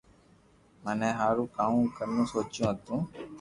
[0.83, 2.95] مي ٿو ھارو ڪاو ڪاو سوچيو ھتو